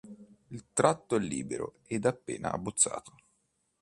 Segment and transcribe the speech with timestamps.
[0.47, 3.13] Il tratto è libero ed appena abbozzato.